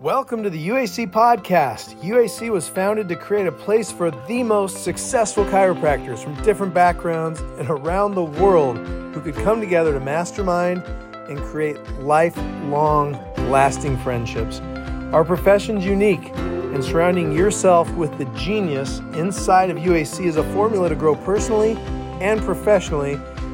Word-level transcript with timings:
Welcome 0.00 0.42
to 0.42 0.50
the 0.50 0.68
UAC 0.68 1.12
podcast. 1.12 1.94
UAC 2.02 2.50
was 2.50 2.68
founded 2.68 3.08
to 3.08 3.14
create 3.14 3.46
a 3.46 3.52
place 3.52 3.92
for 3.92 4.10
the 4.10 4.42
most 4.42 4.82
successful 4.82 5.44
chiropractors 5.44 6.18
from 6.18 6.34
different 6.42 6.74
backgrounds 6.74 7.40
and 7.58 7.70
around 7.70 8.16
the 8.16 8.24
world 8.24 8.76
who 8.76 9.20
could 9.20 9.36
come 9.36 9.60
together 9.60 9.92
to 9.92 10.00
mastermind 10.00 10.82
and 11.28 11.38
create 11.38 11.78
lifelong, 12.00 13.12
lasting 13.48 13.96
friendships. 13.98 14.58
Our 15.12 15.24
profession's 15.24 15.86
unique, 15.86 16.28
and 16.34 16.82
surrounding 16.82 17.30
yourself 17.30 17.88
with 17.94 18.18
the 18.18 18.24
genius 18.36 18.98
inside 19.14 19.70
of 19.70 19.76
UAC 19.76 20.26
is 20.26 20.36
a 20.36 20.52
formula 20.52 20.88
to 20.88 20.96
grow 20.96 21.14
personally 21.14 21.76
and 22.20 22.42
professionally 22.42 23.12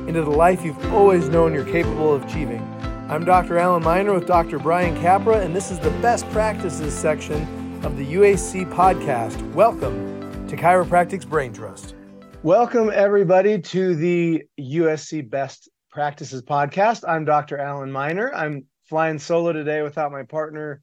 into 0.09 0.23
the 0.23 0.31
life 0.31 0.65
you've 0.65 0.93
always 0.93 1.29
known 1.29 1.53
you're 1.53 1.65
capable 1.67 2.15
of 2.15 2.25
achieving. 2.25 2.67
I'm 3.11 3.25
Dr. 3.25 3.59
Alan 3.59 3.83
Miner 3.83 4.15
with 4.15 4.29
Dr. 4.29 4.61
Brian 4.61 4.95
Capra, 5.03 5.41
and 5.41 5.53
this 5.55 5.73
is 5.73 5.81
the 5.81 5.91
best 6.01 6.31
practices 6.31 6.97
section 6.97 7.43
of 7.85 7.97
the 7.97 8.07
UAC 8.15 8.73
podcast. 8.73 9.53
Welcome 9.53 10.47
to 10.47 10.57
Chiropractic's 10.57 11.25
Brain 11.25 11.53
Trust. 11.53 11.97
Welcome, 12.45 12.89
everybody, 12.95 13.61
to 13.63 13.97
the 13.97 14.45
UAC 14.61 15.29
Best 15.29 15.69
Practices 15.91 16.41
podcast. 16.43 17.03
I'm 17.05 17.25
Dr. 17.25 17.59
Alan 17.59 17.91
Miner. 17.91 18.33
I'm 18.33 18.67
flying 18.85 19.19
solo 19.19 19.53
today 19.53 19.83
without 19.83 20.13
my 20.13 20.23
partner, 20.23 20.81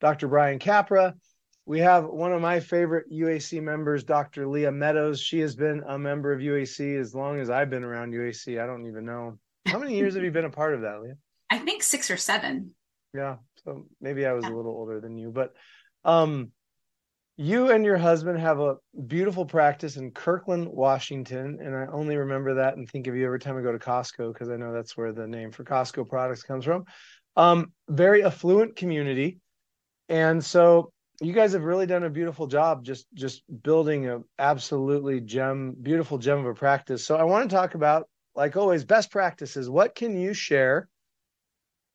Dr. 0.00 0.26
Brian 0.26 0.58
Capra. 0.58 1.14
We 1.64 1.78
have 1.78 2.06
one 2.06 2.32
of 2.32 2.42
my 2.42 2.58
favorite 2.58 3.08
UAC 3.08 3.62
members, 3.62 4.02
Dr. 4.02 4.48
Leah 4.48 4.72
Meadows. 4.72 5.20
She 5.20 5.38
has 5.38 5.54
been 5.54 5.84
a 5.86 5.96
member 5.96 6.32
of 6.32 6.40
UAC 6.40 6.98
as 6.98 7.14
long 7.14 7.38
as 7.38 7.50
I've 7.50 7.70
been 7.70 7.84
around 7.84 8.14
UAC. 8.14 8.60
I 8.60 8.66
don't 8.66 8.88
even 8.88 9.04
know. 9.04 9.38
How 9.66 9.78
many 9.78 9.96
years 9.96 10.16
have 10.16 10.24
you 10.24 10.32
been 10.32 10.44
a 10.44 10.50
part 10.50 10.74
of 10.74 10.80
that, 10.80 11.02
Leah? 11.02 11.14
I 11.50 11.58
think 11.58 11.82
six 11.82 12.10
or 12.10 12.16
seven. 12.16 12.74
Yeah. 13.14 13.36
So 13.64 13.86
maybe 14.00 14.26
I 14.26 14.32
was 14.32 14.44
yeah. 14.44 14.52
a 14.52 14.56
little 14.56 14.72
older 14.72 15.00
than 15.00 15.16
you, 15.16 15.30
but 15.30 15.54
um 16.04 16.52
you 17.40 17.70
and 17.70 17.84
your 17.84 17.96
husband 17.96 18.40
have 18.40 18.58
a 18.58 18.76
beautiful 19.06 19.46
practice 19.46 19.96
in 19.96 20.10
Kirkland, 20.10 20.66
Washington, 20.66 21.58
and 21.62 21.74
I 21.74 21.86
only 21.92 22.16
remember 22.16 22.54
that 22.54 22.76
and 22.76 22.88
think 22.88 23.06
of 23.06 23.14
you 23.14 23.24
every 23.24 23.38
time 23.38 23.56
I 23.56 23.62
go 23.62 23.70
to 23.70 23.78
Costco 23.78 24.32
because 24.32 24.48
I 24.48 24.56
know 24.56 24.72
that's 24.72 24.96
where 24.96 25.12
the 25.12 25.28
name 25.28 25.52
for 25.52 25.62
Costco 25.62 26.08
products 26.08 26.42
comes 26.42 26.64
from. 26.64 26.84
Um, 27.36 27.72
very 27.88 28.24
affluent 28.24 28.74
community, 28.74 29.38
and 30.08 30.44
so 30.44 30.92
you 31.20 31.32
guys 31.32 31.52
have 31.52 31.62
really 31.62 31.86
done 31.86 32.02
a 32.02 32.10
beautiful 32.10 32.48
job 32.48 32.84
just 32.84 33.06
just 33.14 33.42
building 33.62 34.08
a 34.08 34.18
absolutely 34.38 35.20
gem, 35.20 35.76
beautiful 35.80 36.18
gem 36.18 36.40
of 36.40 36.46
a 36.46 36.54
practice. 36.54 37.06
So 37.06 37.16
I 37.16 37.22
want 37.22 37.48
to 37.48 37.54
talk 37.54 37.76
about, 37.76 38.08
like 38.34 38.56
always, 38.56 38.84
best 38.84 39.12
practices. 39.12 39.70
What 39.70 39.94
can 39.94 40.18
you 40.18 40.34
share 40.34 40.88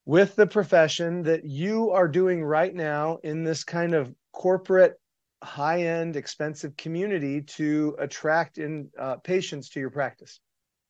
with 0.05 0.35
the 0.35 0.47
profession 0.47 1.23
that 1.23 1.45
you 1.45 1.91
are 1.91 2.07
doing 2.07 2.43
right 2.43 2.73
now 2.73 3.17
in 3.23 3.43
this 3.43 3.63
kind 3.63 3.93
of 3.93 4.13
corporate 4.31 4.99
high 5.43 5.83
end 5.83 6.15
expensive 6.15 6.75
community 6.77 7.41
to 7.41 7.95
attract 7.99 8.57
in 8.57 8.89
uh, 8.97 9.15
patients 9.17 9.69
to 9.69 9.79
your 9.79 9.89
practice? 9.89 10.39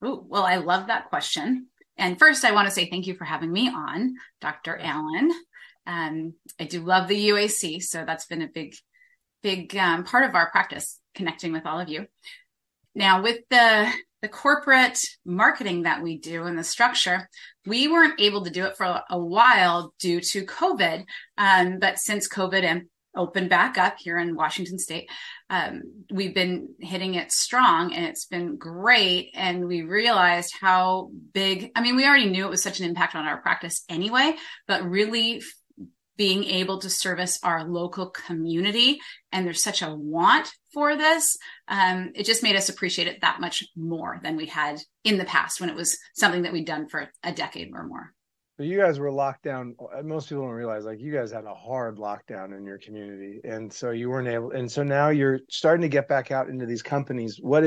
Ooh, 0.06 0.24
well 0.28 0.44
i 0.44 0.58
love 0.58 0.88
that 0.88 1.10
question. 1.10 1.68
And 1.98 2.18
first 2.18 2.46
i 2.46 2.52
want 2.52 2.68
to 2.68 2.74
say 2.74 2.90
thank 2.90 3.08
you 3.08 3.16
for 3.16 3.26
having 3.26 3.52
me 3.52 3.70
on 3.70 4.16
dr 4.42 4.78
Alan. 4.78 5.32
Um, 5.86 6.34
i 6.60 6.64
do 6.66 6.82
love 6.82 7.08
the 7.08 7.30
uac 7.30 7.84
so 7.84 8.06
that's 8.06 8.26
been 8.26 8.42
a 8.42 8.48
big 8.48 8.76
big 9.42 9.76
um, 9.76 10.06
part 10.06 10.28
of 10.28 10.36
our 10.36 10.50
practice 10.50 11.00
connecting 11.14 11.52
with 11.52 11.66
all 11.66 11.80
of 11.80 11.90
you. 11.90 12.08
Now 12.96 13.22
with 13.22 13.42
the 13.50 13.92
the 14.24 14.30
corporate 14.30 14.98
marketing 15.26 15.84
that 15.84 16.02
we 16.02 16.18
do 16.18 16.46
and 16.46 16.58
the 16.58 16.64
structure, 16.64 17.30
we 17.66 17.90
weren't 17.90 18.22
able 18.22 18.46
to 18.46 18.50
do 18.50 18.66
it 18.66 18.78
for 18.78 19.02
a 19.10 19.20
while 19.20 19.94
due 20.00 20.22
to 20.22 20.46
COVID. 20.46 21.04
Um, 21.38 21.78
but 21.78 22.00
since 22.00 22.30
COVID 22.30 22.64
and 22.64 22.84
opened 23.18 23.50
back 23.50 23.78
up 23.78 23.98
here 24.00 24.18
in 24.18 24.38
Washington 24.38 24.80
State, 24.80 25.10
um, 25.50 25.82
we've 26.10 26.34
been 26.34 26.70
hitting 26.80 27.16
it 27.16 27.34
strong 27.34 27.94
and 27.94 28.06
it's 28.06 28.26
been 28.26 28.56
great. 28.56 29.32
And 29.34 29.68
we 29.68 29.82
realized 29.82 30.54
how 30.60 31.12
big, 31.34 31.72
I 31.76 31.82
mean, 31.82 31.98
we 31.98 32.08
already 32.08 32.30
knew 32.30 32.46
it 32.46 32.50
was 32.50 32.64
such 32.64 32.80
an 32.80 32.88
impact 32.88 33.16
on 33.16 33.26
our 33.26 33.42
practice 33.42 33.84
anyway, 33.90 34.38
but 34.70 34.90
really 34.90 35.44
being 36.18 36.44
able 36.44 36.80
to 36.80 36.90
service 36.90 37.40
our 37.44 37.64
local 37.64 38.10
community 38.10 39.00
and 39.32 39.46
there's 39.46 39.64
such 39.64 39.82
a 39.82 39.94
want 39.94 40.52
for 40.74 40.96
this 40.96 41.38
um, 41.68 42.12
it 42.16 42.26
just 42.26 42.44
made 42.44 42.56
us 42.56 42.70
appreciate 42.70 43.08
it 43.08 43.22
that 43.22 43.40
much 43.40 43.64
more 43.76 44.20
than 44.24 44.36
we 44.36 44.46
had 44.46 44.80
in 45.04 45.18
the 45.18 45.26
past 45.26 45.60
when 45.60 45.70
it 45.70 45.76
was 45.76 45.98
something 46.16 46.44
that 46.44 46.54
we'd 46.54 46.66
done 46.66 46.88
for 46.88 47.10
a 47.24 47.32
decade 47.32 47.72
or 47.74 47.86
more. 47.86 48.14
But 48.58 48.68
you 48.68 48.78
guys 48.78 49.00
were 49.00 49.12
locked 49.12 49.44
down 49.44 49.76
most 50.04 50.30
people 50.30 50.44
don't 50.44 50.52
realize 50.52 50.86
like 50.86 51.00
you 51.00 51.12
guys 51.12 51.32
had 51.32 51.46
a 51.46 51.54
hard 51.56 51.98
lockdown 51.98 52.56
in 52.56 52.66
your 52.66 52.78
community 52.78 53.40
and 53.44 53.74
so 53.74 53.90
you 53.90 54.10
weren't 54.10 54.28
able 54.28 54.52
and 54.52 54.72
so 54.72 54.84
now 54.84 55.10
you're 55.10 55.40
starting 55.50 55.82
to 55.82 55.90
get 55.90 56.08
back 56.08 56.32
out 56.32 56.50
into 56.50 56.66
these 56.66 56.84
companies. 56.84 57.40
What 57.42 57.60
is 57.60 57.62